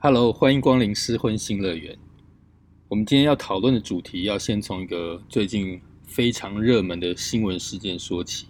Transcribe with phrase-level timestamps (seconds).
[0.00, 1.98] Hello，欢迎光临失婚新乐园。
[2.86, 8.46] 我们今天要讨论的主题，要先从一个最近非常热门的新闻事件说起，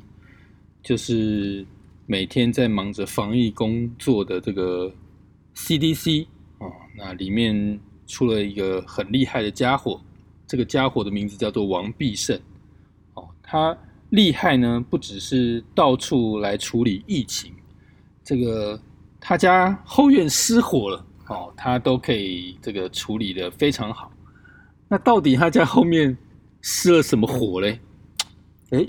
[0.83, 1.67] 就是
[2.05, 4.93] 每天在忙着防疫工作的这个
[5.57, 6.27] CDC
[6.59, 9.99] 哦，那里面出了一个很厉害的家伙，
[10.47, 12.39] 这个家伙的名字叫做王必胜
[13.15, 13.75] 哦，他
[14.11, 17.55] 厉害呢，不只是到处来处理疫情，
[18.23, 18.79] 这个
[19.19, 21.07] 他家后院失火了。
[21.29, 24.11] 哦，他都可以这个处理的非常好。
[24.89, 26.17] 那到底他在后面
[26.63, 27.81] 失了什么火嘞？
[28.71, 28.87] 哎，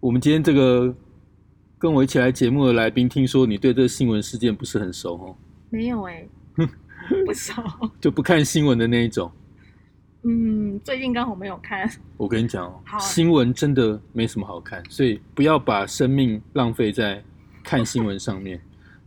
[0.00, 0.94] 我们今天这个
[1.78, 5.36] 跟我一起来节目的来宾，听说你对这个新闻事件不是很熟哦？
[5.70, 6.28] 没有哎，
[7.26, 7.62] 不熟，
[8.00, 9.30] 就不看新闻的那一种。
[10.24, 11.90] 嗯，最近刚好没有看。
[12.16, 17.24] 我跟你讲哦，新闻真的没什么好看，所以不要把生命浪费在
[17.64, 18.60] 看新闻上面。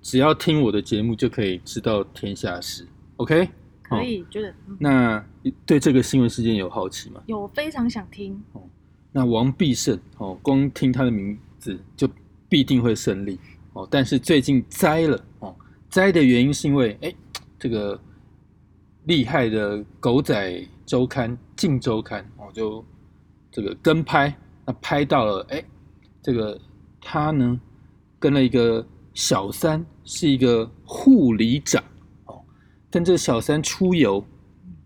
[0.05, 3.49] 只要听我的节目就可以知道天下事，OK？
[3.81, 5.25] 可以，觉得那
[5.65, 7.19] 对这个新闻事件有好奇吗？
[7.25, 8.39] 有，非常想听。
[8.53, 8.61] 哦，
[9.11, 12.07] 那王必胜哦，光听他的名字就
[12.47, 13.39] 必定会胜利
[13.73, 13.87] 哦。
[13.89, 15.55] 但是最近栽了哦，
[15.89, 17.11] 栽的原因是因为哎，
[17.57, 17.99] 这个
[19.05, 22.85] 厉害的狗仔周刊《镜周刊》哦，就
[23.51, 24.31] 这个跟拍，
[24.67, 25.65] 那拍到了哎，
[26.21, 26.61] 这个
[27.01, 27.59] 他呢
[28.19, 28.85] 跟了一个
[29.15, 29.83] 小三。
[30.07, 31.83] 是一个护理长
[32.25, 32.39] 哦，
[32.91, 34.23] 跟这个小三出游，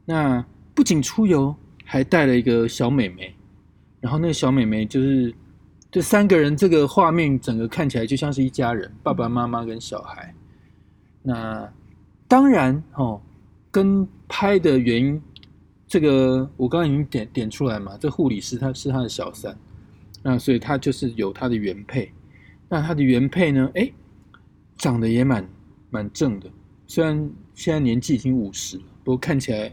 [0.05, 0.41] 那
[0.73, 3.35] 不仅出游，还带了一个小美眉，
[3.99, 5.35] 然后那个小美眉就是
[5.91, 10.33] 这三个人，这个画面整个看起来就像是一家人，爸爸妈妈跟小孩。
[11.21, 11.69] 那
[12.25, 13.21] 当然哦，
[13.69, 15.21] 跟拍的原因，
[15.85, 19.53] 这个我刚刚已经点点出来嘛，这护理师他是他的小三，
[20.23, 22.09] 那所以他就是有他的原配，
[22.69, 23.91] 那他的原配呢，哎。
[24.79, 25.47] 长得也蛮
[25.91, 26.49] 蛮正的，
[26.87, 29.71] 虽然现在年纪已经五十了，不过看起来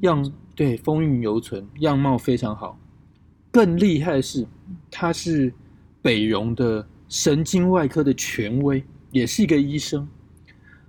[0.00, 2.76] 样对风韵犹存，样貌非常好。
[3.52, 4.44] 更厉害的是，
[4.90, 5.52] 他是
[6.02, 10.06] 北荣的神经外科的权威，也是一个医生。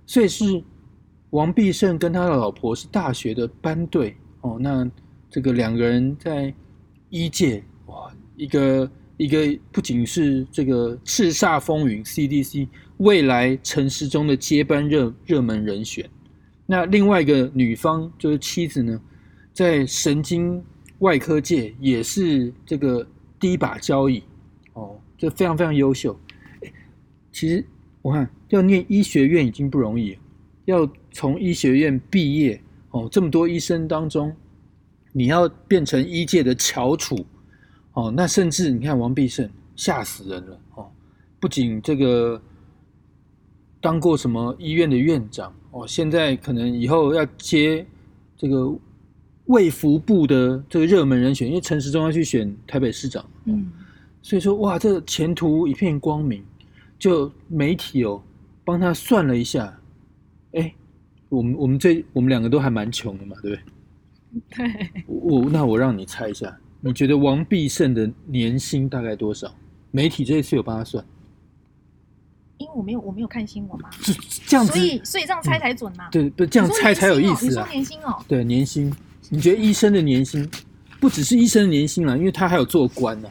[0.04, 0.62] 所以是
[1.30, 4.58] 王必胜跟他的老婆是大学的班队哦。
[4.60, 4.90] 那
[5.30, 6.52] 这个两个人在
[7.08, 12.66] 医界哇，一个一个不仅是这个叱咤风云 CDC。
[13.04, 16.08] 未来城市中的接班热热门人选，
[16.64, 18.98] 那另外一个女方就是妻子呢，
[19.52, 20.64] 在神经
[21.00, 23.06] 外科界也是这个
[23.38, 24.22] 第一把交椅
[24.72, 26.18] 哦，这非常非常优秀。
[27.30, 27.62] 其实
[28.00, 30.18] 我看要念医学院已经不容易，
[30.64, 32.58] 要从医学院毕业
[32.92, 34.34] 哦，这么多医生当中，
[35.12, 37.14] 你要变成医界的翘楚
[37.92, 40.90] 哦，那甚至你看王必胜吓死人了哦，
[41.38, 42.40] 不仅这个。
[43.84, 45.86] 当过什么医院的院长哦？
[45.86, 47.84] 现在可能以后要接
[48.34, 48.74] 这个
[49.44, 53.70] 卫福部的这个热门人选，因为陈时中要去选台北市长，嗯，
[54.22, 56.42] 所以说哇，这前途一片光明。
[56.96, 58.22] 就媒体哦
[58.64, 59.78] 帮他算了一下，
[60.52, 60.72] 哎，
[61.28, 63.62] 我们我们这我们两个都还蛮穷的嘛，对不
[64.56, 64.72] 对？
[64.72, 65.04] 对。
[65.06, 69.54] 我那我让你猜一下，你觉得王必胜的年薪大概多少？
[69.90, 71.04] 媒体这一次有帮他算。
[72.64, 73.90] 因为我没有我没有看新闻嘛，
[74.46, 76.08] 这样子，所以所以这样猜才准嘛。
[76.10, 77.66] 对，不这样猜才有意思啊。
[77.66, 78.24] 你说年薪哦？
[78.26, 78.92] 对，年薪。
[79.30, 80.48] 你觉得医生的年薪
[81.00, 83.28] 不只是医生的年薪了，因为他还有做官呢。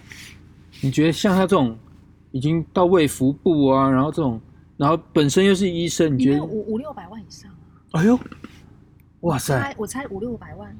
[0.81, 1.77] 你觉得像他这种
[2.31, 4.39] 已经到卫福部啊，然后这种，
[4.77, 7.49] 然后本身又是医生，你觉得五五六百万以上
[7.91, 8.01] 啊？
[8.01, 8.19] 哎呦，
[9.21, 9.73] 哇塞！
[9.77, 10.75] 我猜五六百万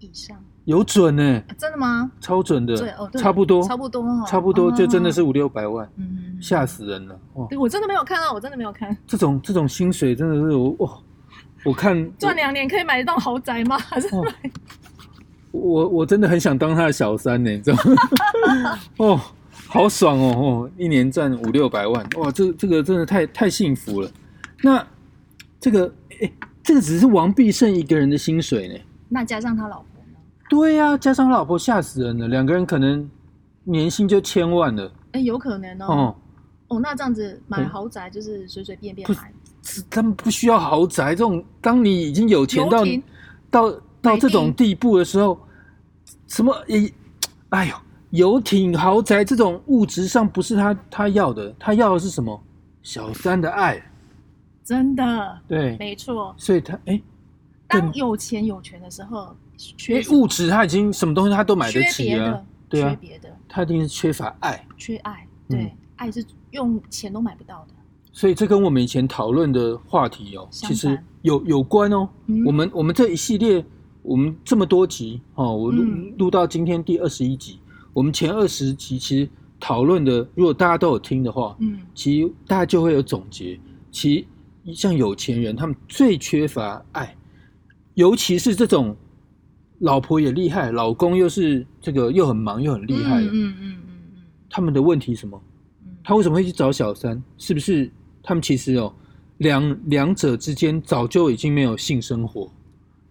[0.00, 0.36] 以上。
[0.64, 1.42] 有准呢？
[1.58, 2.10] 真的吗？
[2.20, 7.46] 超准的，对哦，差不多，差不多，差不多，就真的是五六百万，嗯，吓死人了，哦！
[7.50, 8.96] 对我真的没有看到，我真的没有看。
[9.06, 10.98] 这种这种薪水真的是我哇！
[11.64, 13.76] 我看赚两年可以买得到豪宅吗？
[13.78, 14.32] 还是买？
[15.50, 18.78] 我我真的很想当他的小三呢，你知道吗？
[18.98, 19.20] 哦，
[19.66, 24.10] 好爽哦哦，一年赚五六百万，哇，这这个真的太太幸福了。
[24.62, 24.86] 那
[25.60, 28.74] 这个哎，这个只是王必胜一个人的薪水呢，
[29.08, 29.86] 那加上他老婆。
[30.52, 33.10] 对呀，加上老婆吓死人了，两个人可能
[33.64, 34.92] 年薪就千万了。
[35.12, 35.86] 哎，有可能哦。
[35.88, 36.16] 哦，
[36.68, 39.32] 哦，那这样子买豪宅就是随随便便买。
[39.88, 42.84] 他们不需要豪宅，这种当你已经有钱到
[43.50, 45.40] 到到这种地步的时候，
[46.28, 46.54] 什么？
[47.48, 47.74] 哎呦，
[48.10, 52.38] 游艇、豪宅这种物质上不是他他要的，他要的是什么？
[52.82, 53.82] 小三的爱。
[54.62, 55.38] 真的。
[55.48, 56.34] 对，没错。
[56.36, 57.00] 所以他哎，
[57.68, 59.34] 当有钱有权的时候。
[59.76, 67.74] 缺物质，他已经什么东西他都买得起啊，对啊，缺别的，他一定是缺乏爱，缺爱，对，爱是用钱都买不到的。
[68.12, 72.08] 所以这跟我们以前讨论的话题哦，其实有有关哦。
[72.26, 73.64] 嗯我们我们这一系列，
[74.02, 77.58] 我们这么多集哦，我录、嗯录到今天第二十一集，
[77.94, 83.58] 我们前二十集其实讨论的，如果大家都有听的话，嗯其实大家就会有总结。
[83.90, 84.26] 其
[84.66, 87.16] 实像有钱人，他们最缺乏爱，
[87.94, 88.94] 尤其是这种
[89.82, 93.20] 老婆也厉害，老公又是这个又很忙又很厉害。
[93.20, 94.22] 的，嗯嗯嗯嗯。
[94.48, 95.42] 他们的问题是什么？
[95.84, 97.20] 嗯，他为什么会去找小三？
[97.36, 97.90] 是不是？
[98.22, 98.94] 他们其实哦，
[99.38, 102.48] 两两者之间早就已经没有性生活，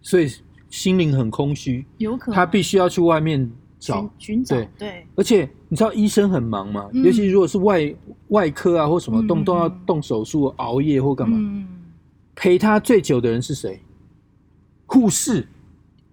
[0.02, 0.30] 所以
[0.70, 2.36] 心灵很空虚，有可能。
[2.36, 4.10] 他必须要去外面找。
[4.18, 4.42] 寻。
[4.42, 4.70] 找对。
[4.80, 7.04] 对，而且你知道医生很忙嘛，嗯。
[7.04, 7.94] 尤其如果是外
[8.30, 11.68] 外科啊或什么，嗯动不动要动手术、熬夜或干嘛，嗯，
[12.34, 13.82] 陪他最久的人是谁？
[14.86, 15.46] 护士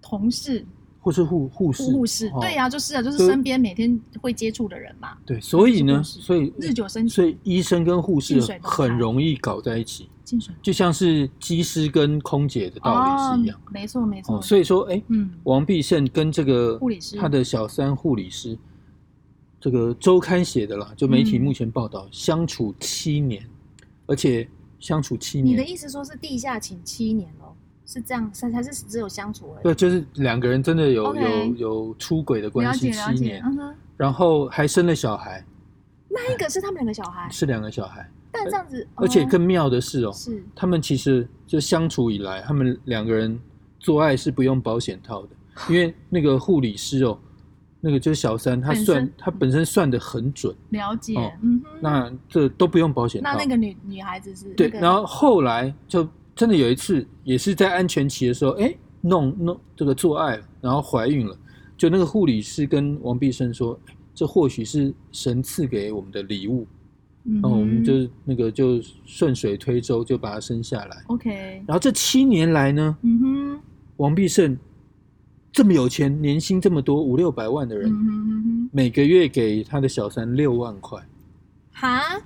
[0.09, 0.65] 同事、
[0.99, 1.83] 或是护护士？
[1.83, 2.39] 护士，哦。
[2.41, 7.09] 对呀，就是啊，就是身边每天会接触的人嘛，对，所以呢，所以日久生情。
[7.09, 13.57] 所以医生跟护士很容易搞在一起，进水就像是机师跟空姐的道理是一样。
[13.57, 17.15] 哦没错没错，哦，所以说，哎，嗯，王必胜跟这个护理师。
[17.17, 18.57] 他的小三护理师，
[19.61, 23.47] 这个周刊写的啦，就媒体嗯目前报道、相处七年，
[24.05, 25.53] 而且相处七年。
[25.53, 27.48] 你的，意思说是地下情七年喽？
[27.91, 29.63] 是这样，还还是只有相处而已。
[29.63, 35.43] 对，就是两个人真的有 OK 有有出轨的关了系解了解，七年，嗯哼，然后还生了小孩，
[36.07, 43.39] 那一个是他们两个小孩，是两个小孩，但这样子，哦而且更妙的是哦，是他们其实就相处以来，他们两个人
[43.79, 45.29] 做爱是不用保险套的，
[45.67, 47.17] 因为那个护理师哦，
[47.81, 53.31] 那个就是小三，他本身算他本身算的很准，了解哦，嗯哼，那这都不用保险套。
[53.31, 56.07] 那那个女女孩子是对，那个然后后来就
[56.39, 61.37] 真的有一次，也是在安全期的时候，哎，弄弄这个做爱，然后怀孕了，
[61.75, 66.65] 就那个护理师跟王必胜说，哎这或许是神赐给我们的礼物，
[67.25, 71.03] 嗯然后我们就那个就顺水推舟就把他生下来。
[71.07, 73.61] OK，然后这七年来呢，嗯哼，
[73.97, 74.57] 王必胜
[75.51, 81.05] 这么有钱，年薪这么多，五六百万的人，嗯哼嗯哼，每个月给他的小三六万块。
[81.73, 82.21] 哈，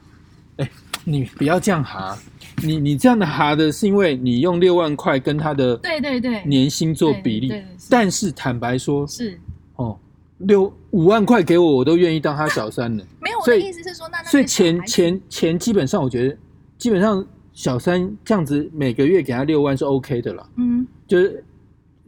[1.05, 2.17] 你不要这样哈，
[2.63, 9.37] 你你这样的哈的是因为你用六万块跟他的对对对，年薪做比例对对对是，但是坦白说，是
[9.75, 9.97] 哦，
[10.39, 13.05] 六五万块给我，我都愿意当他小三了。
[13.19, 16.37] 没有我所以的意思是说，那那所以钱钱钱基本上，我觉得
[16.77, 21.43] 基本上小三这样子每个月给他六万是 OK 的啦，嗯就是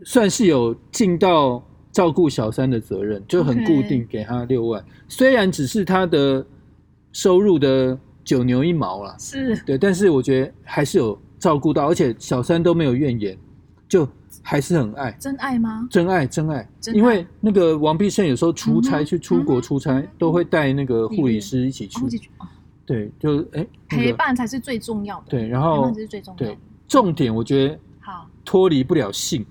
[0.04, 4.84] 算是有尽到照顾小三的责任，就很固定给他六万。
[5.08, 6.46] 虽然只是他的
[7.12, 13.38] 收入的九牛一毛了，是对，但是我觉得还是有照顾到，而且小三都没有怨言，
[13.88, 14.06] 就
[14.42, 15.12] 还是很爱。
[15.14, 15.88] 真爱吗？
[15.90, 22.00] 真爱，真爱，真爱因为那个王必胜有时候出差、嗯去出国出差，嗯都会带那个护理师一起去
[22.86, 26.58] 对，就哎、那陪伴才是最重要的，对，然陪后伴才是最重要对。
[26.88, 29.46] 重点，我觉得好，脱离不了性。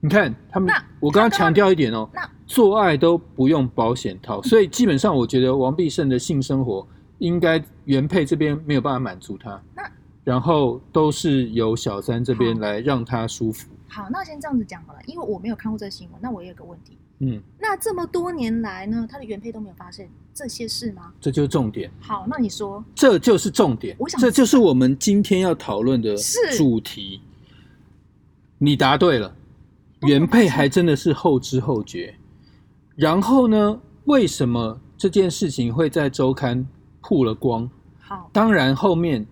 [0.00, 6.86] 你看他们那，我刚刚他强调一点哦，那做爱都不用保险套，所以基本上我觉得王必胜的性生活
[7.18, 9.82] 应该原配这边没有办法满足他那，
[10.22, 13.66] 然后都是由小三这边来让他舒服。
[13.88, 21.10] 好，那先这样子讲好了，因为我没有看过这个新闻，那我也有个问题，嗯，那这么多年来呢，他的原配都没有发现这些事吗？
[21.18, 21.90] 这就是重点。
[21.98, 26.14] 好，那你说，这就是重点我，想这就是我们今天要讨论的
[26.58, 27.22] 主题。
[28.58, 29.34] 你答对了，
[30.02, 32.14] 原配还真的是后知后觉。
[32.96, 36.66] 然后呢，为什么这件事情会在周刊
[37.00, 37.70] 曝了光？
[38.08, 38.30] 好。
[38.32, 39.26] 当然，后面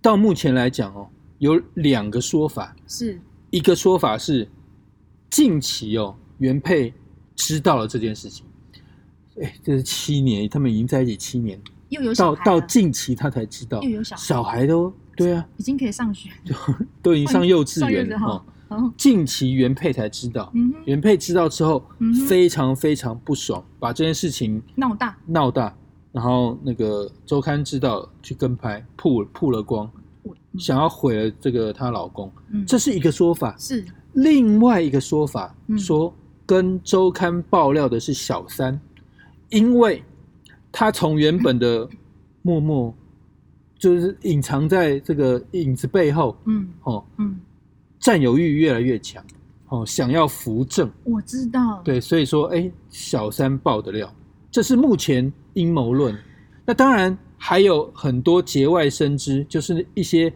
[0.00, 2.74] 到目前来讲哦，有两个说法。
[2.86, 3.20] 是。
[3.50, 4.48] 一个说法是，
[5.28, 6.94] 近期哦，原配
[7.34, 8.46] 知道了这件事情。
[9.40, 13.82] 哎，这是七年，他们已经在一起七年，又有小到到近期他才知道。
[13.82, 14.22] 又有小，孩。
[14.22, 16.30] 小孩都对啊，已经可以上学，
[17.02, 18.44] 都已经上幼稚园了哈。
[18.46, 18.48] 嗯
[18.96, 25.76] 近期原配才知道，嗯，原配知道之后嗯非常非常不爽，把这件事情闹大，闹大，
[26.12, 29.90] 然后那个周刊知道去跟拍，曝曝了光，
[30.58, 32.64] 想要毁了这个她老公，嗯。
[32.66, 33.56] 这是一个说法。
[33.58, 33.84] 是。
[34.12, 36.14] 另外一个说法嗯说，
[36.44, 38.78] 跟周刊爆料的是小三，
[39.48, 40.04] 因为
[40.70, 41.88] 他从原本的
[42.42, 42.94] 默默，
[43.78, 47.40] 就是隐藏在这个影子背后，嗯哦，嗯，
[47.98, 49.24] 占有欲越来越强，
[49.68, 54.12] 哦，想要扶正，我知道，对，所以说，哎，小三爆得了，
[54.52, 56.16] 这是目前阴谋论。
[56.64, 60.32] 那当然还有很多节外生枝，就是一些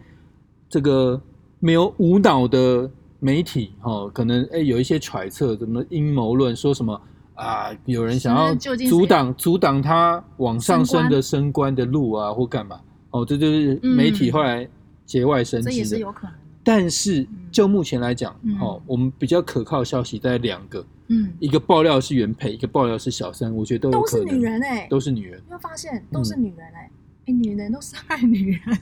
[0.69, 1.21] 这个
[1.61, 7.01] 没有无脑的媒体，哦，可能哎有一些揣测，什么阴谋论，说什么
[7.35, 8.55] 啊，有人想要
[8.89, 12.81] 阻挡阻挡他往上升的升官的路啊，或干嘛？
[13.11, 14.69] 哦，哦，这就是媒体嗯后来
[15.05, 16.01] 节外生这也是枝的。
[16.01, 16.35] 有可能。
[16.65, 25.41] 但是就目前来讲，嗯哦，我们比较可靠的消息大概两个，嗯，一个爆料是原配，一个爆料是小三，我觉得都有都可能，是女人哎、都是女人。
[25.47, 26.91] 你会发现都是女人哎、
[27.27, 28.79] 哎、女人都是害女人，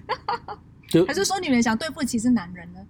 [0.89, 2.81] 就 还是说女人想对付其实男人呢？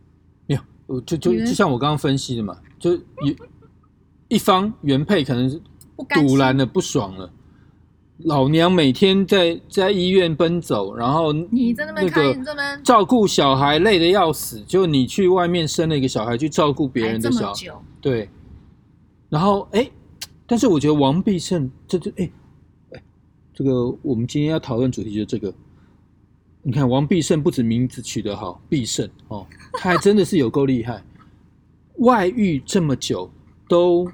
[0.46, 3.36] 没有，我就就女人就像我刚刚分析的嘛，就一
[4.28, 5.60] 一方原配可能是
[5.96, 7.30] 不甘心堵拦了，不爽了。
[8.18, 18.28] 老娘每天在在医院奔走，然后你在那边那看，个你这边照顾小孩累得要死，就你去外面生了一个小孩去照顾别人的小孩，这么久，对。
[19.34, 19.90] 然后哎，
[20.46, 22.30] 但是我觉得王必胜这这哎
[22.92, 23.02] 哎，
[23.52, 25.52] 这个我们今天要讨论主题就是这个。
[26.62, 31.02] 你看王必胜不止名字取得好，必胜哦，他还真的是有够厉害。
[31.98, 33.28] 外遇这么久
[33.68, 34.08] 都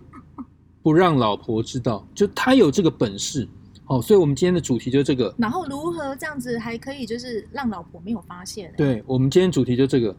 [0.81, 3.47] 不让老婆知道，就他有这个本事
[3.89, 4.01] 哦。
[4.01, 5.35] 所以我们今天的主题就这个。
[5.37, 8.75] 然后如何这样子还可以就是让老婆没有发现、欸？
[8.75, 10.17] 对，我们今天主题就这个，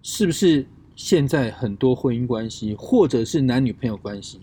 [0.00, 0.64] 是不是
[0.96, 4.40] 现在很多婚姻关系，或者是男女朋友关系，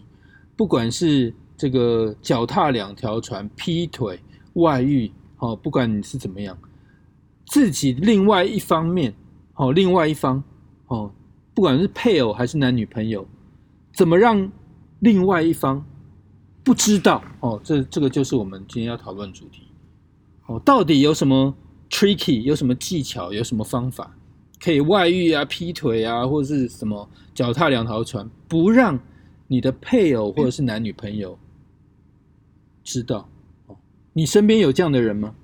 [0.55, 4.19] 不管是这个脚踏两条船、劈腿、
[4.53, 6.57] 外遇，哦，不管你是怎么样，
[7.45, 9.13] 自己另外一方面，
[9.55, 10.43] 哦，另外一方，
[10.87, 11.11] 哦，
[11.53, 13.27] 不管是配偶还是男女朋友，
[13.93, 14.51] 怎么让
[14.99, 15.85] 另外一方
[16.63, 17.23] 不知道？
[17.39, 19.63] 哦，这这个就是我们今天要讨论的主题。
[20.47, 21.55] 哦，到底有什么
[21.89, 24.15] tricky，有什么技巧，有什么方法
[24.63, 28.99] 可以外遇啊、劈腿啊，或者是什么脚踏两条船，不让
[29.47, 31.37] 你的配偶或者是男女朋友
[32.83, 33.27] 知道？
[33.67, 33.75] 哦，
[34.13, 35.35] 你身边有这样的人吗？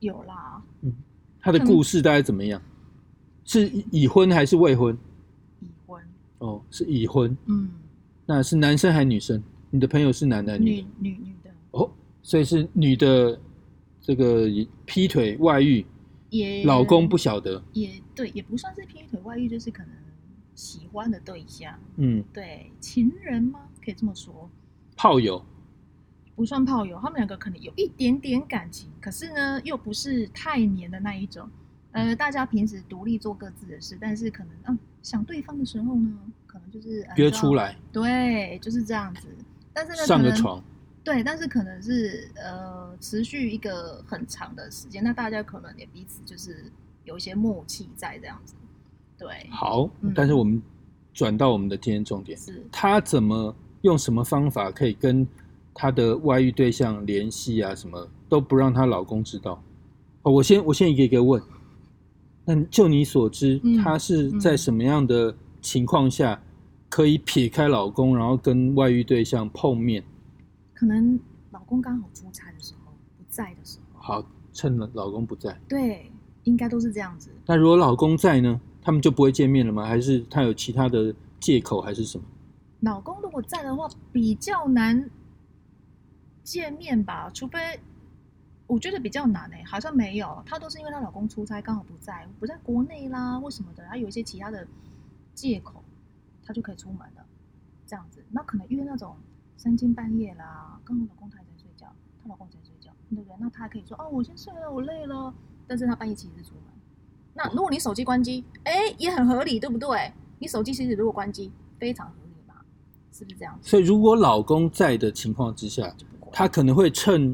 [0.00, 0.92] 有啦，嗯
[1.40, 2.60] 他的故事大概怎么样？
[3.44, 4.96] 是已婚还是未婚？
[5.60, 6.02] 已婚，
[6.38, 7.36] 哦，是已婚。
[7.46, 7.70] 嗯，
[8.26, 9.42] 那是男生还是女生？
[9.70, 10.58] 你的朋友是男的？
[10.58, 11.90] 女女女的哦，
[12.22, 13.38] 所以是女的，
[14.00, 14.48] 这个
[14.84, 15.84] 劈腿外遇，
[16.32, 17.62] 也老公不晓得。
[17.72, 19.94] 也对，也不算是劈腿外遇，就是可能
[20.54, 23.60] 喜欢的对象，嗯，对情人吗？
[23.84, 24.50] 可以这么说，
[24.96, 25.44] 炮友。
[26.34, 31.46] 不算炮友，他们两个可能有一点点感情，可是呢，又不是太黏的那一种。
[31.92, 39.28] 呃，大家平时独立做各自的事，但是可能嗯想对方的时候呢，可能就是呃约出来对，就是这样子。
[39.74, 40.64] 但是呢，上个床，
[41.04, 46.70] 对，但是可能是呃持续一个很长的时间，那大家可能也彼此就是
[47.04, 48.54] 有一些默契在这样子。
[49.18, 50.62] 对，好嗯，但是我们
[51.12, 55.26] 转到我们的今天重点，是她怎么用什么方法可以跟
[55.74, 57.74] 她的外遇对象联系啊？
[57.74, 59.62] 什么都不让她老公知道。
[60.22, 61.42] 哦，我先我先一个一个问。
[62.44, 66.40] 那就你所知，嗯她是在什么样的情况下
[66.88, 70.02] 可以撇开老公，然后跟外遇对象碰面？
[70.82, 71.16] 可能
[71.52, 75.56] 老公刚好出差的时候不在的时候，好，趁了老公不在。
[75.68, 76.10] 对，
[76.42, 77.30] 应该都是这样子。
[77.46, 78.60] 那如果老公在呢？
[78.82, 79.86] 他们就不会见面了吗？
[79.86, 82.24] 还是他有其他的借口，还是什么？
[82.80, 85.08] 老公如果在的话，比较难
[86.42, 87.78] 见面吧，除非
[88.66, 94.66] 我觉得比较难诶、好像没有，她都是因为她老公出差刚好不在，不在国内啦或什么的，她有一些其他的
[95.32, 95.80] 借口，
[96.44, 97.24] 她就可以出门了，
[97.86, 98.20] 这样子。
[98.32, 99.14] 那可能约那种
[99.56, 101.86] 三更半夜啦，刚好老公他也在睡觉，
[102.22, 103.34] 她老公也在睡觉，对不对？
[103.40, 105.32] 那她还可以说哦，我先睡了，我累了，
[105.66, 106.62] 但是她半夜其实是出门。
[107.34, 110.12] 那如果你手机关机，哎，也很合理，对不对？
[110.38, 112.54] 你手机其实如果关机，非常合理嘛，
[113.12, 113.68] 是不是这样子？
[113.70, 115.94] 所以，如果老公在的情况之下，
[116.32, 117.30] 他可能会趁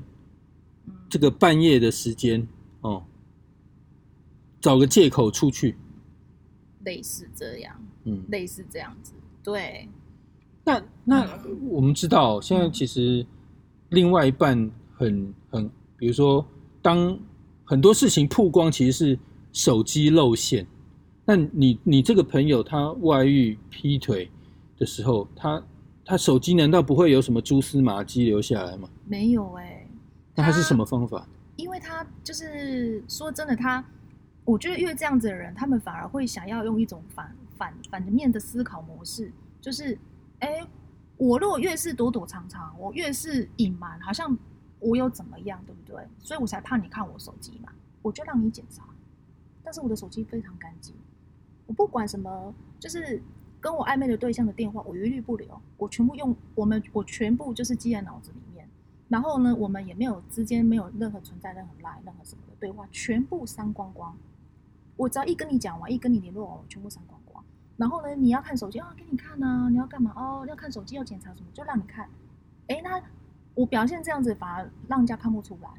[0.86, 2.46] 嗯这个半夜的时间，
[2.82, 3.02] 哦，
[4.60, 5.76] 找个借口出去。
[6.84, 7.74] 类似这样，
[8.04, 9.12] 嗯，类似这样子，
[9.42, 9.88] 对，
[10.64, 11.38] 那那
[11.68, 13.26] 我们知道，现在其实
[13.90, 16.46] 另外一半很很，比如说，
[16.82, 17.18] 当
[17.64, 19.18] 很多事情曝光，其实是
[19.52, 20.66] 手机露馅。
[21.24, 24.30] 那你你这个朋友他外遇劈腿
[24.76, 25.62] 的时候，他
[26.04, 28.88] 他手机难道不会有什么蛛丝马迹留下来吗？
[29.06, 29.86] 没有哎、
[30.34, 31.26] 那他是什么方法？
[31.56, 33.84] 因为他就是说真的，他
[34.44, 39.30] 我觉得越这样子的人，他们反而会想要用一种反反反面的思考模式，
[39.60, 39.98] 就是，
[40.38, 40.66] 哎，
[41.18, 44.34] 我如果越是躲躲藏藏，我越是隐瞒，好像
[44.78, 46.06] 我有怎么样，对不对？
[46.20, 47.72] 所以我才怕你看我手机嘛，
[48.02, 48.84] 我就让你检查，
[49.62, 50.94] 但是我的手机非常干净，
[51.66, 53.20] 我不管什么，就是
[53.60, 58.68] 跟我暧昧的对象的电话，我一律不留，我全部用我们我全部就是记在脑子里面。
[59.08, 64.16] 然后呢，我们也没有之间没有任何存在任何赖任何什么的对话，全部删光光。
[64.96, 67.18] 我只要一跟你讲完，一跟你联络完，我全部删光。
[67.78, 70.44] 然后呢，你要看手机啊，给你看啊，你要干嘛哦？
[70.46, 72.06] 要看手机要检查什么，就让你看。
[72.66, 73.00] 哎，那
[73.54, 75.70] 我表现这样子，反而让人家看不出来。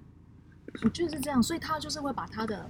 [0.82, 2.68] 我觉得是这样，所以他就是会把他的，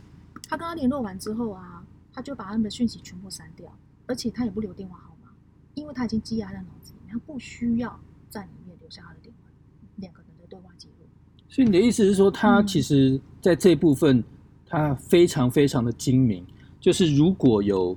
[0.49, 3.71] 他跟他联络完之后啊，他就把他们的讯息全部删掉，
[4.07, 5.29] 而且他也不留电话号码，
[5.75, 7.99] 因为他已经积压在脑子里面，他不需要
[8.31, 9.49] 在里面留下他的电话，
[9.97, 11.05] 两个人的对话记录。
[11.47, 14.23] 所以你的意思是说，他嗯其实在这部分
[14.65, 16.43] 他非常非常的精明，
[16.79, 17.95] 就是如果有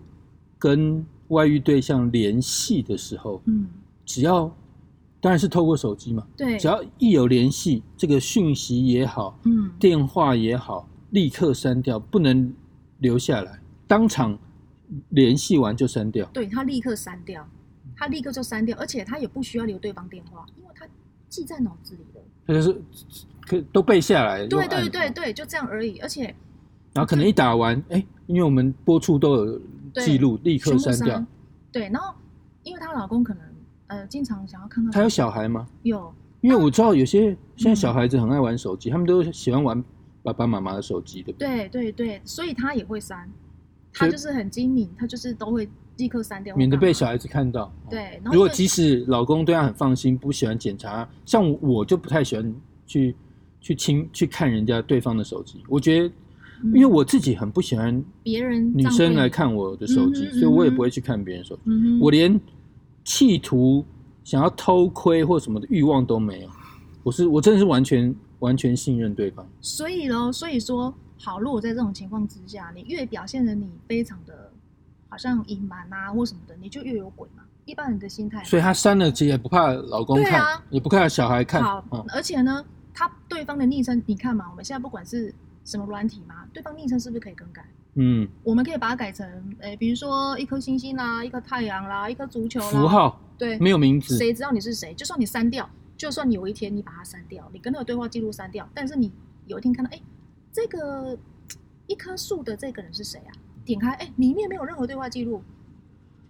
[0.59, 3.67] 跟外遇对象联系的时候，嗯，
[4.05, 4.51] 只要
[5.21, 12.53] 当然是透过手机嘛，对，只要一有联系，这个讯息也好，嗯，电话也好，立刻删掉，不能
[12.99, 14.39] 留下来，当场
[15.11, 16.25] 联系完就删掉。
[16.33, 17.47] 对他立刻删掉，
[17.97, 20.87] 他立刻就删掉，而且他也不需要留对方电话，因为他
[21.29, 22.21] 记在脑子里了。
[22.47, 22.83] 他就是
[23.47, 26.25] 可都背下来，对对对对，就这样而已，而且
[26.93, 29.62] 然后可能一打完，哎，因为我们播出都有对
[29.95, 31.27] 记录，立刻删掉删。。
[31.71, 32.15] 对，然后
[32.63, 33.43] 因为她老公可能
[33.89, 35.67] 呃经常想要看到她有小孩吗？
[35.83, 39.85] 有因为我知道有些现在嗯小孩子很爱玩手机，他们都喜欢玩
[40.23, 41.69] 爸爸妈妈的手机，对不对？
[41.69, 43.31] 对对对，所以他也会删，
[43.93, 45.69] 他就是很精明，他就是都会
[45.99, 47.73] 立刻删掉，免得被小孩子看到。
[47.89, 52.55] 对，然后如果即使老公对她很放心，不喜欢检查，像我就不太喜欢
[52.87, 53.15] 去
[53.61, 55.63] 去亲去看人家对方的手机。
[55.69, 56.13] 我觉得，嗯
[56.62, 61.62] 因为我自己很不喜欢别人女生来看我的手机，所以我也不会去看别人手机。
[62.00, 62.40] 我连
[63.04, 63.85] 企图
[64.25, 66.49] 想要偷窥或什么的欲望都没有。
[67.02, 69.47] 我是我真的是完全完全信任对方。
[69.61, 74.50] 所以咯，所以说好，如果在这种情况之下，你越表现的你非常的
[75.09, 77.42] 好像隐瞒啊或什么的，你就越有鬼嘛。
[77.64, 81.62] 一般人的心态，所以她删了，其实也不怕老公看，也不怕小孩看。
[81.62, 85.33] 好，哦而且呢，他对方的昵称，你看嘛，我们现在不管是
[85.64, 87.64] 什么软体吗，对方昵称是不是可以更改？
[87.95, 89.26] 嗯，我们可以把它改成，
[89.59, 94.95] 诶，比如说一颗星星啦，一颗太阳啦，一颗足球啦，符号对，没有名字，谁知道你是谁？
[94.95, 99.12] 就算你删掉，就算你有一天你把它删掉，你跟那个对话记录删掉，但是你
[99.47, 100.00] 有一天看到，哎，
[100.50, 101.19] 这个
[101.87, 103.33] 一棵树的这个人是谁啊？
[103.64, 105.42] 点开，哎，里面没有任何对话记录，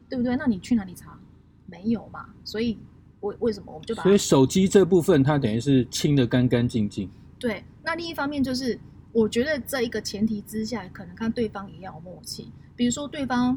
[0.08, 0.34] 对不对？
[0.36, 1.18] 那你去哪里查？
[1.66, 2.26] 没有嘛？
[2.44, 2.76] 所以
[3.20, 7.08] 为为什么我们就把所以手机这部分它等于是清的干干净净。
[7.38, 8.78] 对，那另一方面就是，
[9.12, 12.50] 我觉得这一个前提之下，可能看对方也要有默契。
[12.74, 13.56] 比如说，对方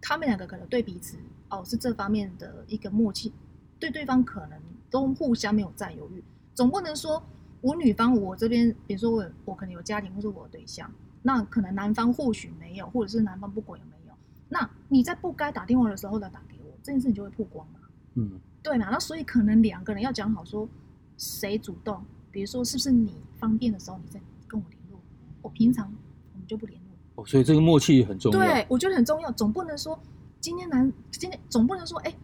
[0.00, 1.16] 他们两个可能对彼此
[1.48, 3.32] 哦是这方面的一个默契，
[3.78, 4.58] 对对方可能
[4.90, 6.22] 都互相没有占有欲，
[6.54, 7.22] 总不能说
[7.60, 10.90] 我女方我这边，比如说我我可能有家庭或是我有对象，
[11.22, 14.14] 那可能男方或许没有，或者是男方不管有没有，
[14.48, 17.78] 那你在不该打电话的时候呢打给我，这件事你就会曝光嘛。
[18.14, 18.88] 嗯，对嘛？
[18.90, 20.68] 那所以可能两个人要讲好说
[21.16, 24.20] 谁主动，比如说是不是你方便的时候你再
[24.52, 25.00] 跟我联络，
[25.40, 27.22] 我平常我们就不联络。
[27.22, 28.38] 哦，所以这个默契很重要。
[28.38, 29.98] 对，我觉得很重要，总不能说
[30.40, 32.14] 今天男今天总不能说哎，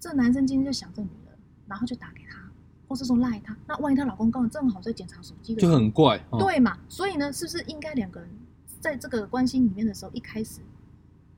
[0.00, 2.40] 这男生今天就想这女人，然后就打给他，
[2.88, 6.20] 或是说赖他，那万一她老公刚好正好在检查手机的时就，很怪。
[6.30, 6.76] 哦、，对嘛？
[6.88, 8.28] 所以呢，是不是应该两个人
[8.80, 10.60] 在这个关系里面的时候，一开始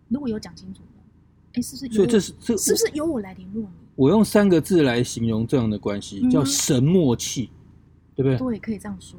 [0.08, 3.68] 如果有讲清楚的，哎，是不是由所以这是这是不是由我来联络你？
[3.96, 7.50] 我用三个字来形容这样的关系，嗯叫神默契，
[8.14, 8.38] 对不对？
[8.38, 9.18] 对，可以这样说。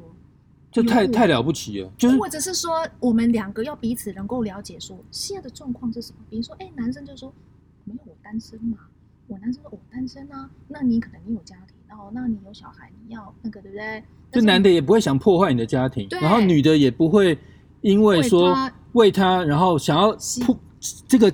[0.70, 6.18] 这太太了不起了，就是或者是说，我们两个要彼此能够了解，说现在的状况是什么。
[6.30, 7.32] 比如说，哎，男生就说
[7.84, 8.78] 没有，我单身嘛。
[9.26, 14.02] 我男生说我单身啊，那你可能你有家庭，哦那你有小孩，你要那个对不对？
[14.32, 17.38] 这男的也不会想破坏你的家庭，然后女的也不会
[17.80, 18.56] 因为说
[18.92, 20.10] 为他然后想要
[20.44, 20.58] 破
[21.06, 21.32] 这个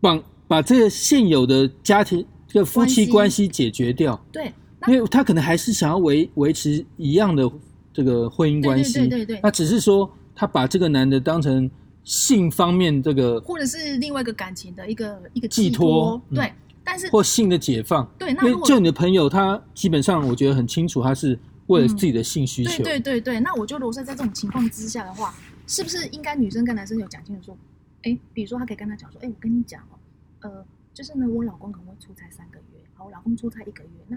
[0.00, 4.52] 把把这个现有的家庭这个夫妻关关系解决掉，对，
[4.88, 7.50] 因为他可能还是想要维维持一样的
[7.92, 9.26] 这个婚姻关系，对对对。
[9.26, 11.70] 对对那只是说他把这个男的当成
[12.04, 16.52] 性方面这个或者是另外一个感情的一个一个寄托对。
[16.84, 25.32] 但是或性的解放，对，那因为就你的朋友，他基本上我觉得很清楚，他是为了嗯自己的性需对求，对对对，那我觉得如果是在这种情况之下的话，
[25.68, 27.58] 是不是应该女生跟男生有讲清楚说，
[28.02, 29.94] 哎，比如说他可以跟他讲说，哎，我跟你讲哦，
[30.40, 34.16] 呃，就是呢，我老公可能会出差三个月，好，我老公出差一个月，那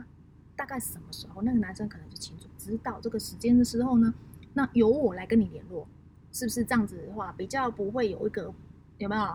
[0.55, 1.41] 大概什么时候？
[1.41, 4.13] 那个男生可能就清楚知道这个时间的时候呢，
[4.53, 5.87] 那由我来跟你联络，
[6.31, 8.51] 是不是这样子的话，比较不会有一个
[8.97, 9.27] 有没有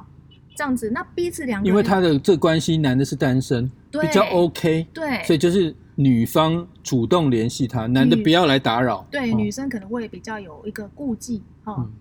[0.57, 0.91] 这样子？
[0.91, 9.07] 那彼此两个，因为他的这关系，男的是单身，对比较 OK，对，所以就是女方主动联系他，男的不要来打扰。
[9.11, 11.93] 对、哦女生可能会比较有一个顾忌哈、嗯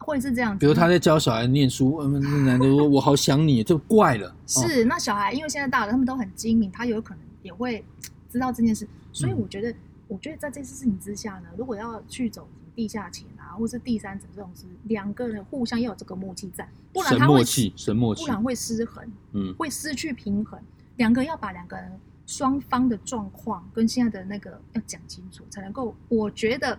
[0.00, 0.60] 会是这样子。
[0.60, 4.28] 比如他在教小孩念书，嗯，那男的说我好想你，就怪了。
[4.28, 7.84] 哦是，那小孩因为现在大了，他们都很精明，他有可能也会
[8.30, 9.38] 知道这件事，所以嗯。
[9.40, 9.74] 我觉得，
[10.08, 20.60] 我觉得在这次事情之下呢，如果要去走地下情啊，或是第三者这种事，两个人互相要有这个默契在，不然神他会契，神默契不，然会失衡，嗯，会失去平衡。
[20.96, 26.78] 两个要把两个人双方的状况跟现在的那个要讲清楚，才能够，我觉得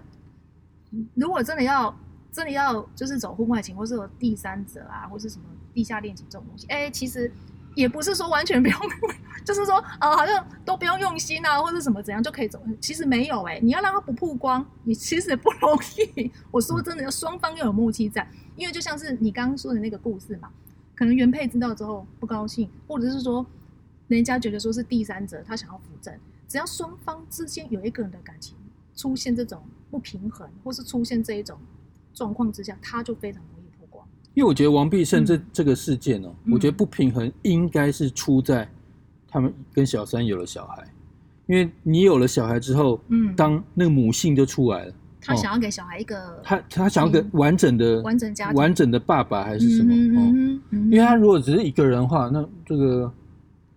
[1.15, 1.97] 如果真的要
[2.31, 7.31] 真的要就是走婚外情，或是有第三者啊，或是什么地下恋情这种东西，哎，其实
[7.75, 8.79] 也不是说完全不用，
[9.45, 12.61] 就是说呃，好像都不用用心啊，或者什么怎样就可以走。
[12.81, 15.77] 其实没有哎，你要让他不曝光，你其实不容
[16.15, 16.31] 易。
[16.51, 20.49] 我说真的，要双方要有默契在，因为就像是你刚刚说的那个故事嘛，
[20.95, 23.45] 可能原配知道之后不高兴，或者是说
[24.07, 26.13] 人家觉得说是第三者，他想要扶正，
[26.47, 28.57] 只要双方之间有一个人的感情
[28.95, 31.57] 出现这种不平衡，或是出现这一种
[32.13, 33.41] 状况之下，他就非常。
[34.39, 35.45] 因为我觉得王必胜这、嗯。
[35.51, 36.53] 这个事件哦，嗯。
[36.53, 38.65] 我觉得不平衡应该是出在
[39.27, 40.81] 他们跟小三有了小孩，
[41.45, 49.93] 因为你有了小孩之后，嗯，当那个母性就出来了，他想要给小孩一个他他想要个嗯完整的、完整家完整的爸爸还是什么？
[49.93, 53.11] 嗯哦，嗯嗯因为他如果只是一个人的话，那这个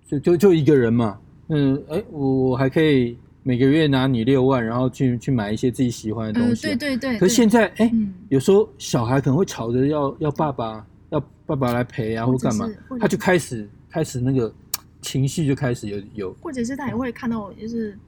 [0.07, 7.19] 就就就一个人嘛，嗯，哎，我我还可以每个月拿你六万，然后去去买一些自己喜欢的东嗯，西啊、对对对。
[7.19, 12.69] 可是现在，哎，嗯，有时候小孩可能会吵着要要爸爸要爸爸来陪啊，或干嘛
[13.01, 14.53] 他就开始开始那个
[15.01, 17.99] 情绪就开始有有，或者是他也会看到，就是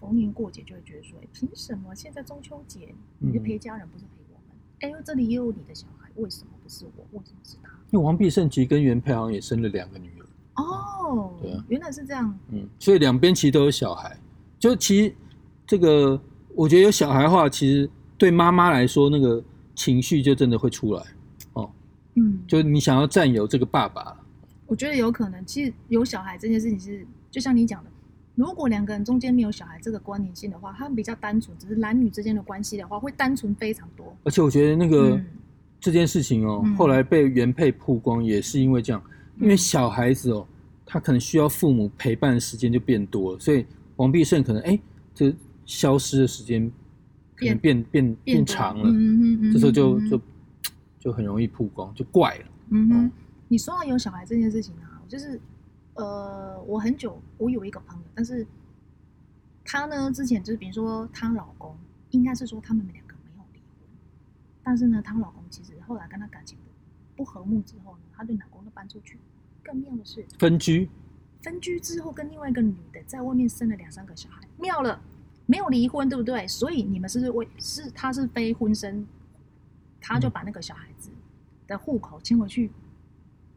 [0.00, 4.56] 逢年过节就会觉得说，哎，凭什么现在中秋节你是嗯陪家人，不是陪我们？
[4.80, 7.04] 哎呦，这里也有你的小孩，为什么不是我？
[7.18, 7.70] 为什么是他？
[7.90, 12.38] 因为王必胜其实跟原配好像也生了两个女儿，哦，对啊原来是这样。
[12.50, 14.16] 嗯，所以两边其实都有小孩，
[14.58, 15.14] 就其实
[15.66, 16.20] 这个
[16.54, 19.42] 我觉得有小孩的话，其实对妈妈来说那个
[19.74, 21.02] 情绪就真的会出来。
[21.52, 21.70] 哦，
[22.14, 24.16] 嗯，就你想要占有这个爸爸，
[24.66, 27.90] 我觉得有可能，其实有小孩这件事情是，就像你讲的，
[28.34, 34.16] 如果两个人中间没有小孩这个关联性的话，他们比较单纯，只是男女之间的关系的话，会单纯非常多。
[34.24, 35.26] 而且我觉得那个、嗯。
[35.78, 39.00] 这件事情哦，嗯后来被原配曝光也是因为这样，
[39.38, 39.56] 因为嗯。
[39.56, 40.44] 小孩子哦，
[40.86, 43.64] 他可能需要父母陪伴的时间就变多了，所以
[43.96, 44.78] 王必胜可能哎，
[45.14, 46.70] 这消失的时间
[47.34, 50.20] 可能变变变长了，嗯嗯嗯，这时候就嗯就
[50.98, 52.44] 就很容易曝光，就怪了。
[52.68, 53.10] 嗯哼哦，
[53.48, 55.40] 你说到有小孩这件事情啊，就是
[55.94, 58.46] 呃，我很久我有一个朋友，但是
[59.64, 61.76] 她呢之前就是比如说她老公，
[62.10, 63.88] 应该是说他们两个没有离婚，
[64.62, 66.58] 但是呢，她老公其实后来跟她感情
[67.16, 69.18] 不不和睦之后呢，她对老公就搬出去。
[69.62, 70.88] 更妙的是，分居，
[71.42, 75.00] 分居之后跟另外一个女的在外面生了两三个小孩，妙了，
[75.46, 76.46] 没有离婚，对不对？
[76.48, 79.06] 所以你们是为是他是非婚生，
[80.00, 81.10] 他就把那个小孩子
[81.66, 82.70] 的户口迁回去，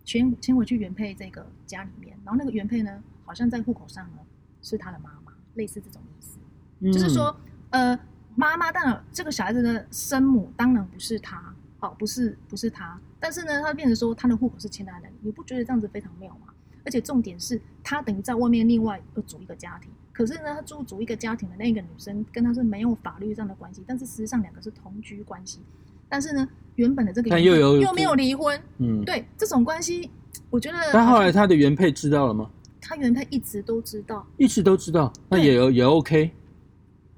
[0.04, 4.20] 迁迁回去原配这个家里面，然后那个原配呢，好像在户口上呢
[4.62, 6.38] 是他的妈妈，类似这种意思，
[6.80, 7.36] 嗯就是说，
[7.72, 8.00] 呃，
[8.36, 16.49] 妈妈当然这个小孩子的生母当然不是他，哦，不是不是他，但是呢，他变成说他的户口是迁在那里，你不觉得这样子非常妙吗？
[16.86, 25.60] 而且重点是他等于在外面另外又组一个家庭，可是呢，他组组一个家庭的那个女生跟他是没有法律上的关系，但是实际上两个是同居关系，
[26.08, 30.10] 但是呢，原本的这个但又有又没有离婚，嗯，对这种关系，
[30.50, 32.50] 我觉得但后来他的原配知道了吗？
[32.82, 36.32] 他原配一直都知道，一直都知道，那也有也 OK。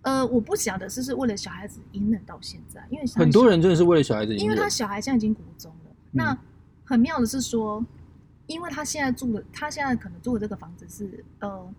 [0.02, 5.92] 呃，我不晓得是不是为了小孩子隐忍到现在，因为很多人真的是为了小孩子隐忍因为他，小孩现在已经国中了。
[6.12, 6.36] 那
[6.84, 7.86] 很妙的是说，
[8.52, 11.74] 因为他现在住的，他现在可能住的这个房子是呃，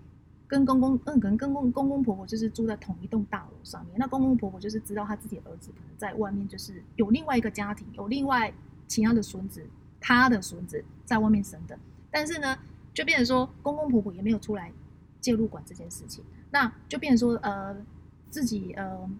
[0.48, 3.94] 跟公公嗯，可能跟公公公婆婆就是住在同一栋大楼上面。
[3.98, 8.52] 那公公婆婆就是知道他自己的儿子可能在外面就是有另外一个家庭，有另外
[8.88, 9.64] 其他的孙子，
[10.00, 11.78] 他的孙子在外面生的。
[12.10, 12.58] 但是呢，
[12.92, 14.72] 就变成说公公婆婆也没有出来
[15.20, 17.76] 介入管这件事情，那就变成说呃
[18.30, 19.10] 自己呃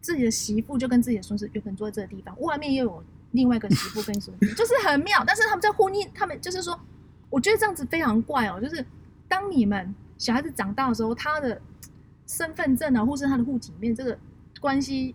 [0.00, 3.04] 自己的媳妇就跟自己的孙子原本住在这个地方，外面又有
[3.36, 5.22] 另外一个媳妇跟什么， 就是很妙。
[5.24, 6.76] 但是他们在婚姻，他们就是说，
[7.30, 8.84] 我觉得这样子非常怪哦，就是
[9.28, 11.60] 当你们小孩子长大的时候，他的
[12.26, 14.18] 身份证啊，或是他的户籍里面这个
[14.60, 15.14] 关系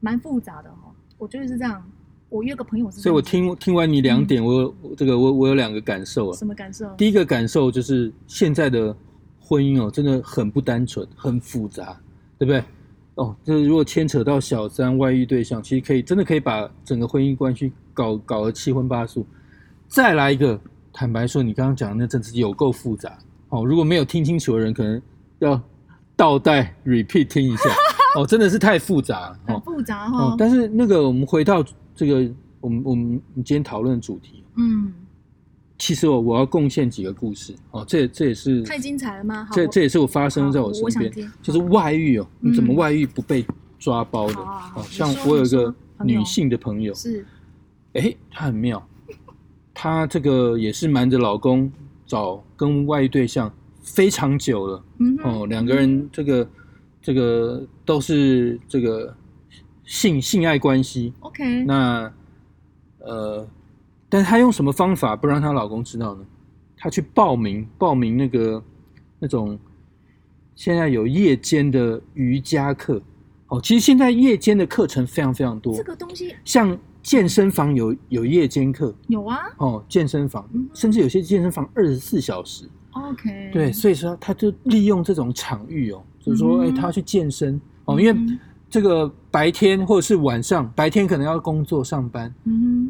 [0.00, 0.90] 蛮复杂的哦。
[1.18, 1.84] 我觉得是这样。
[2.30, 6.36] 我约个朋友所以我听听完你两点，我有我这个我我有两个感受啊。
[6.36, 6.88] 什么感受？
[6.94, 8.96] 第一个感受就是现在的
[9.40, 12.00] 婚姻哦，真的很不单纯，很复杂，
[12.38, 12.62] 对不对？
[13.20, 19.26] 哦，就是如果牵扯到小三、外遇对象，其实可以真的可以把整个婚姻关系搞搞得七荤八素。
[19.88, 20.58] 再来一个，
[20.90, 23.18] 坦白说，你刚刚讲的那阵子有够复杂
[23.50, 23.62] 哦。
[23.62, 25.02] 如果没有听清楚的人，可能
[25.40, 25.60] 要
[26.16, 27.64] 倒带 repeat 听一下
[28.16, 29.62] 哦，真的是太复杂了很哦。
[29.66, 31.62] 复杂哈、哦，但是那个我们回到
[31.94, 32.26] 这个
[32.58, 34.90] 我们我们今天讨论的主题，嗯，
[35.80, 39.46] 其实我我要贡献几个故事哦，这这也是太精彩了吗？
[39.46, 43.42] 好这这也是我发生在我身边就是外遇哦，你怎么嗯外遇不被
[43.78, 44.38] 抓包的？
[44.38, 47.24] 哦，像我有一个女性的朋友，是。
[47.94, 48.86] 哎，她很妙，
[49.72, 51.72] 她这个也是瞒着老公
[52.06, 53.50] 找跟外遇对象
[53.82, 56.46] 非常久了嗯哦，两个人这个
[57.00, 59.16] 这个都是这个
[59.84, 61.14] 性性爱关系。
[61.20, 62.12] OK，那
[62.98, 63.48] 呃，
[64.10, 66.26] 但她用什么方法不让她老公知道呢？
[66.76, 68.62] 她去报名报名那个
[69.18, 69.58] 那种
[70.54, 73.00] 现在有夜间的瑜伽课。
[73.48, 75.74] 哦，其实现在夜间的课程非常非常多。
[75.74, 78.94] 这，个东西像健身房有有夜间课。
[79.08, 79.38] 有啊。
[79.56, 80.68] 哦，健身房嗯。
[80.72, 82.68] 甚至有些健身房二十四小时。
[82.92, 86.74] ，OK，对，所以说他就利用这种场域哦，就是说，哎、嗯哼。
[86.74, 87.60] 他去健身。
[87.86, 88.38] 哦，因为嗯
[88.70, 92.32] 这个白天或者是晚上，白天可能要工作上班，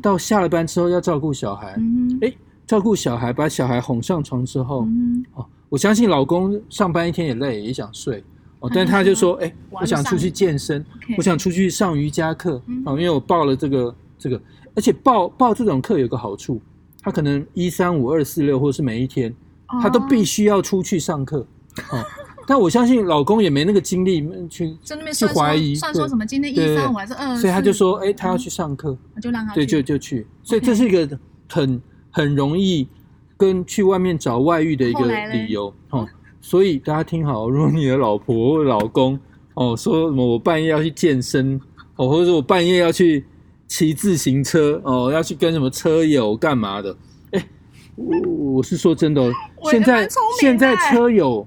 [0.03, 1.77] 到下了班之后要照顾小孩，
[2.21, 2.33] 哎、
[2.67, 8.23] 照顾小孩，把小孩哄上床之后，嗯哦，我相信老公上班一天也累，也想睡
[8.61, 10.85] 哦，但他就说，哎、我想出去健身，
[11.17, 14.41] 我想出去上瑜伽课嗯哦，因为我报了这个这个，
[14.75, 16.61] 而且报报这种课有个好处，
[17.01, 19.35] 他可能一三五二四六或是每一天。
[19.81, 21.47] 他都必须须要出去上课，
[21.93, 22.05] 哦，
[22.51, 24.77] 但我相信老公也没那个精力去，
[25.15, 29.77] 去怀疑算说对什么今天一三五还是二，所以他就说，四哎，他要去上课，我就让他对，去。
[29.77, 31.17] 就就去，所以这是一个
[31.49, 32.89] 很很容易
[33.37, 36.05] 跟去外面找外遇的一个理由，哦，
[36.41, 39.17] 所以大家听好，如果你的老婆或老公
[39.55, 41.55] 哦说什么我半夜要去健身，
[41.95, 43.25] 哦，或者说我半夜要去
[43.69, 46.97] 骑自行车，哦，要去跟什么车友干嘛的，
[47.31, 47.47] 哎，
[47.95, 48.19] 我
[48.55, 49.33] 我是说真的哦，
[49.71, 50.09] 现在
[50.41, 51.47] 现在车友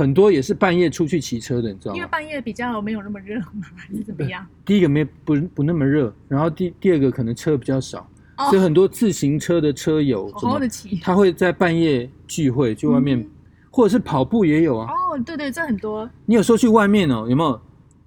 [0.00, 1.96] 很多也是半夜出去骑车的，你知道吗？
[1.96, 4.46] 因为半夜比较没有那么热嘛，还是怎么样？
[4.64, 8.08] 第一个没不不那么热，然后第第二个可能车比较少，
[8.38, 10.96] 哦所以很多自行车的车友好好的骑。
[11.02, 13.30] 他会在半夜聚会去外面，嗯
[13.72, 14.90] 或者是跑步也有啊。
[14.90, 16.08] 哦，对对，这很多。
[16.26, 17.60] 你有时候去外面哦，有没有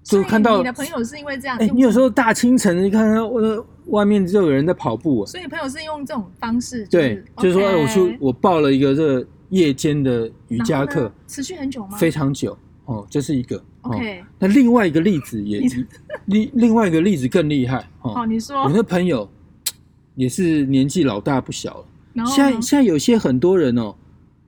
[0.03, 11.95] 就看到你的朋友是因为这样，哎，用你有时候大清晨你看到我外面就有人在跑步啊，所以朋友是用这种方式，对，就是说哎我去我报了一个这个夜间的瑜伽课持续很久吗？
[11.97, 13.55] 非常久哦，这是一个。
[13.57, 15.69] 哦 OK，那另外一个例子也你
[16.25, 19.29] 另另外一个例子更厉害哦好，，你我说，那朋友
[20.15, 21.85] 也是年纪老大不小了。
[22.13, 23.93] 然后现在现在有些很多人哦，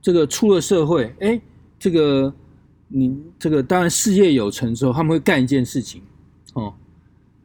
[0.01, 1.39] 这个出了社会，哎，
[1.77, 2.33] 这个
[2.87, 6.01] 你这个当然事业有成之后，他们会干一件事情
[6.53, 6.73] 哦，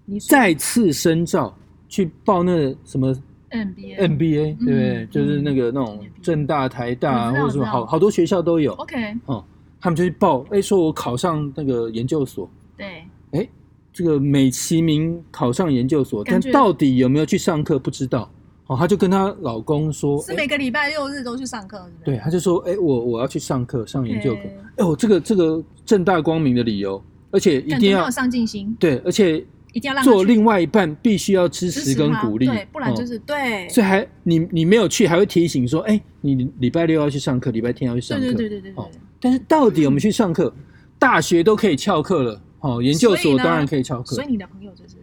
[0.04, 1.52] 你再次深造
[1.88, 3.12] 去报那个什么
[3.50, 4.96] NBA MBA，对不对？
[4.98, 7.66] 嗯就是那个那种正大、台大或者什么我知道。
[7.66, 8.72] 好好多学校都有。
[8.74, 9.44] OK，哦，
[9.80, 13.48] 他们就去报，哎，说我考上那个研究所，对，哎，
[13.92, 18.30] 这个美其名考上研究所，但到底有没有去上课不知道。
[18.66, 21.84] 哦，她就跟她老公说，是哎每个礼拜六日都去上课？
[22.04, 24.42] 对，她就说，哎，我我要去上课，上研究课。
[24.76, 38.36] 哎，我这个这个正大光明的理由，而且一定要上进心，对，而且一定要让做另外一半必须要支持跟鼓励，对，不然就哦是对，所以还你你没有去，还会提醒说，哎，你礼拜六要去上课，礼拜天要去上对课。
[38.36, 38.88] 对对对对对哦。
[39.20, 40.52] 但是到底我们去上课，
[40.98, 44.16] 大学都可以翘课了，哦，研究所当然可以翘课。
[44.16, 44.96] 所以，你的朋友就是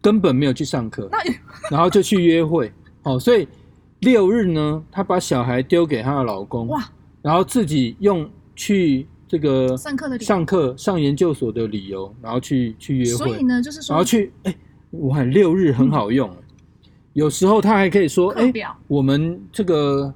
[0.00, 1.18] 根本没有去上课，那
[1.72, 2.70] 然后就去约会，
[3.02, 3.48] 哦，所以
[4.00, 6.88] 六日呢，她把小孩丢给她的老公，哇，
[7.22, 14.56] 然后自己用去这个上课的上课上研究所的理由，然后去去约会，所以呢，就是说然后去哎，
[14.90, 16.30] 我喊六日很好用，
[17.12, 18.52] 有时候他还可以说哎，
[18.86, 20.14] 我们这个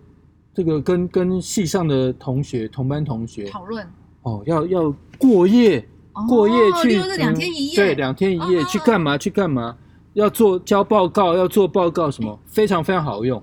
[0.54, 3.86] 这个跟跟系上的同学同班同学讨论。
[4.22, 9.16] 哦，要要过夜哦过夜去两天一夜，对，两天一夜哦去干嘛？
[9.16, 9.76] 去干嘛？
[10.12, 13.42] 要做交报告，要做报告什么，非常非常好用。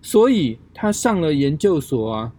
[0.00, 2.32] 所以他上了研究所啊，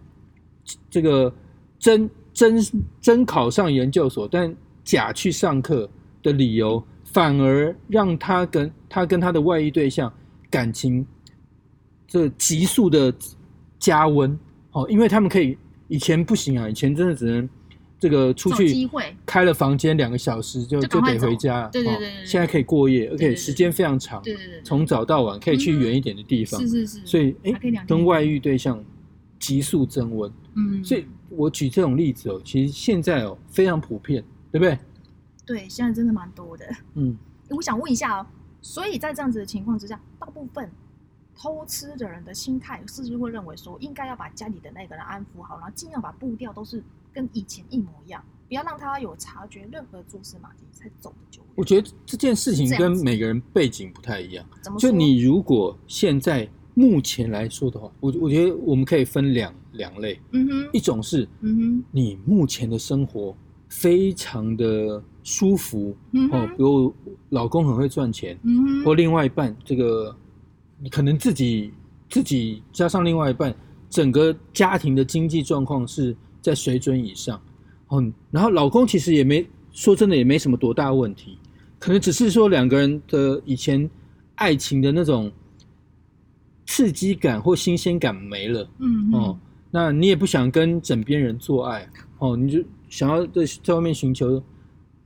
[0.90, 1.32] 这个
[1.78, 2.56] 真真
[3.00, 5.90] 真考上研究所，但假去上课
[6.22, 10.12] 的理由，反而让他跟他跟他的外遇对象
[10.48, 11.04] 感情
[12.06, 13.12] 这急速的
[13.80, 14.38] 加温。
[14.70, 17.48] 哦，因为他们可以以前不行啊，以前真的只能
[17.98, 18.88] 这个出去
[19.26, 22.24] 开了房间两个小时就就得回家，哦对对对对对。
[22.24, 27.52] 现在可以过夜，而对对且时间非常长，对对对，从早到晚可以去远一点的地方是，是是，所以哎
[27.88, 28.80] 跟外遇对象
[29.40, 34.78] 急速增温，嗯，所以我举这种例子哦，其实现在哦非常普遍，对不对？
[35.46, 36.66] 对现在真的蛮多的。
[36.94, 37.16] 嗯，
[37.50, 38.26] 我想问一下哦，
[38.60, 40.70] 所以在这样子的情况之下，大部分
[41.34, 51.50] 偷吃的人的心态是不是会认为说，应该要把家里的那个人安抚好，然后尽量把步调都是跟以前一模一样，不要让他有察觉任何蛛丝马迹，才走得久远。
[51.54, 54.44] 我觉得这件事情跟每个人背景不太一样。
[54.60, 54.90] 怎么说？
[54.90, 63.36] 就你如果现在目前来说的话，我我觉得我们可以分两两类，嗯哼，一种是嗯你目前的生活
[63.68, 66.94] 非常的舒服，嗯哦，比，如
[67.30, 70.14] 老公很会赚钱，嗯哼，或另外一半这个
[70.80, 71.72] 你可能自己
[72.08, 73.52] 自己加上另外一半，
[73.90, 77.42] 整个家庭的经济状况是在水准以上，
[77.88, 81.38] 哦，然后老公其实也没说真的也没什么多大问题，
[81.80, 83.90] 可能只是说两个人的以前
[84.36, 85.32] 爱情的那种
[86.68, 88.68] 刺激感或新鲜感没了。
[88.78, 89.38] 嗯哦，
[89.70, 91.88] 那你也不想跟枕边人做爱。
[92.18, 94.40] 哦，你就想要在在外面寻求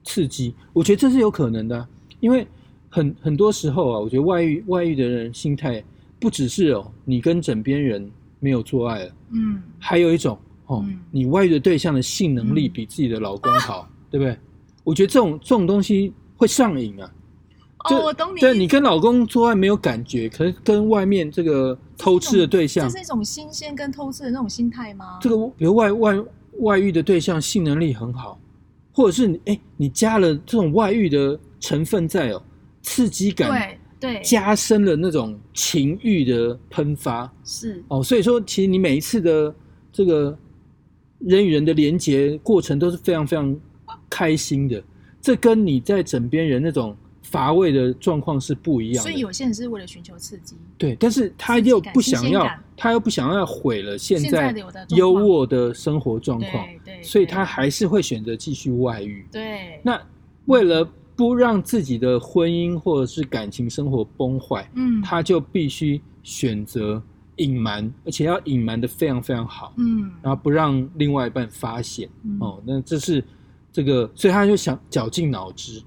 [0.02, 2.44] 刺激，我觉得这是有可能的啊，因为
[2.90, 5.82] 很很多时候啊，我觉得外遇外遇的人心态
[6.18, 9.62] 不只是哦，你跟枕边人没有做爱了，嗯。
[9.78, 10.98] 还有一种哦，嗯。
[11.12, 12.72] 你外遇的对象的性能力嗯。
[12.72, 14.36] 比自己的老公好，对不对？
[14.82, 17.08] 我觉得这种这种东西会上瘾啊。
[17.88, 25.18] 就哦，我懂你，对你跟老公做爱没有感觉，可是跟外面这个偷吃的对象这，是一种新鲜跟偷吃的那种心态吗？
[25.20, 26.24] 这个比如外外
[26.58, 28.38] 外遇的对象性能力很好，
[28.92, 32.42] 或者是你哎，你加了这种外遇的成分在哦，
[32.82, 33.50] 刺激感
[34.00, 39.54] 对对加深了那种情欲的喷发是哦，所以说其实你每一次的
[39.92, 40.36] 这个
[41.18, 43.56] 人与人的连接过程都是非常非常
[44.10, 44.82] 开心的，
[45.20, 46.96] 这跟你在枕边人那种
[47.32, 49.10] 乏味的状况是不一样的。
[49.10, 54.54] 所以有些人是为了寻求刺激，对，但是他又不想要他又不想要毁了现现在
[54.90, 59.26] 优渥的生活状况，对所以他还是会选择继续外遇。
[59.32, 59.80] 对。
[59.82, 59.98] 那
[60.44, 65.00] 为了不让自己的婚姻或者是感情生活崩坏，嗯。
[65.00, 67.02] 他就必须选择
[67.36, 70.10] 隐瞒，而且要隐瞒的非常非常好，嗯。
[70.20, 72.06] 然后不让另外一半发现。
[72.24, 72.36] 嗯。
[72.40, 73.24] 哦，那这是
[73.72, 75.82] 这个，所以他就想绞尽脑汁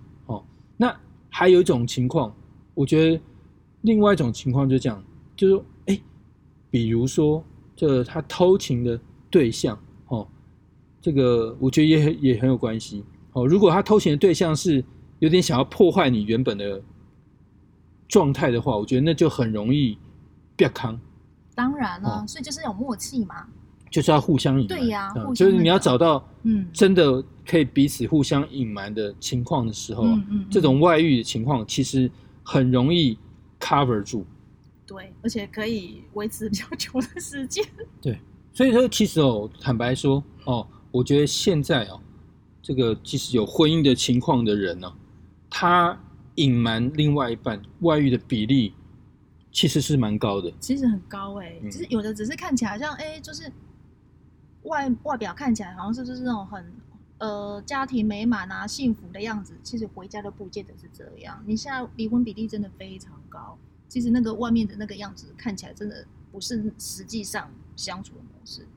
[1.38, 2.34] 还有一种情况，
[2.74, 3.21] 我觉得
[3.82, 5.04] 另外一种情况就这样，
[5.36, 6.02] 就是说哎，
[6.71, 7.43] 比如说
[7.76, 8.98] 这他偷情的
[9.30, 10.26] 对象哦，
[11.02, 13.45] 这个我觉得也很也很有关系哦。
[13.45, 14.82] 如果他偷情的对象是
[15.19, 16.82] 有点想要破坏你原本的
[18.08, 19.98] 状态的话，我觉得那就很容易
[20.56, 20.98] 变康。
[21.54, 23.45] 当然了，哦所以就是有默契嘛，
[23.95, 32.12] 就是要互相隐瞒，对呀嗯互相就是你要找到嗯真的可以彼此互相隐瞒的情况的时候啊，嗯嗯，这嗯种外遇的情况其实
[32.43, 33.17] 很容易
[33.58, 34.25] cover 住。
[34.86, 37.65] 对，而且可以维持比较久的时间，
[38.01, 38.19] 对
[38.51, 41.97] 所以说，其实哦，坦白说哦，我觉得现在哦，
[42.62, 44.91] 这个即使有婚姻的情况的人呢、
[45.49, 45.97] 他
[46.36, 48.73] 隐瞒另外一半外遇的比例
[49.53, 50.51] 其实是蛮高的。
[50.60, 53.49] 其实很高哎、嗯只是有的只是看起来好像哎、就是
[54.65, 56.65] 外外表看起来好像是就是那种很
[57.17, 61.41] 呃家庭美满啊幸福的样子，其实回家都不见得是这样。
[61.45, 68.67] 你现在离婚比例真的非常高，其实那个外面的那个样子看起来真的不是实际上相处的模式，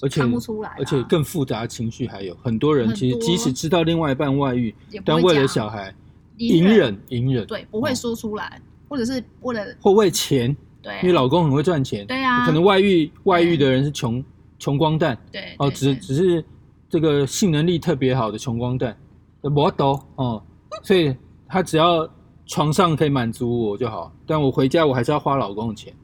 [0.00, 5.94] 而且看不出来啊而且更复杂的情绪还有很多人其实即使知道另外一半外遇，但为了讲小孩
[6.36, 14.24] 隐隐忍隐忍，对不会哦说出来，或者是为了或为钱，对啊、因为老公很会赚钱，对啊可能外遇外遇的人是穷
[14.58, 16.44] 穷光蛋哦，对对对只只是
[16.88, 18.96] 这个性能力特别好的穷光蛋，
[19.42, 20.42] 我懂哦，
[20.82, 21.14] 所以
[21.46, 22.08] 他只要
[22.46, 25.94] 床上可以满足我就好，但我回家我还是要花老公的钱，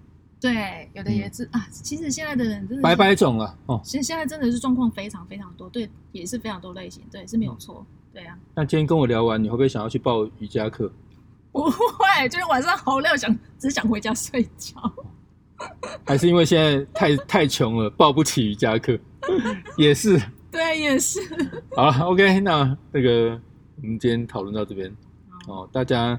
[0.41, 1.67] 对，有的也是、啊。
[1.71, 3.81] 其实现在的人真的是百百种了哦。
[3.83, 10.93] 其实现在真的是状况非常非常多，对，也是非常多类型，对，是没有错，对啊，那今天跟我聊完，你会不会想要去报瑜伽课？
[11.51, 14.75] 不会，就是晚上好累，想只想回家睡觉。
[16.05, 18.99] 还是因为现在太太穷了，报不起瑜伽课？
[19.77, 20.21] 也是。
[20.51, 21.21] 对，也是。
[21.75, 23.41] 好了，OK，那那个
[23.83, 24.95] 我们今天讨论到这边
[25.49, 26.19] 哦，大家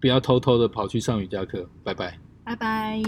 [0.00, 2.18] 不要偷偷的跑去上瑜伽课，拜拜。
[2.44, 3.00] 拜拜。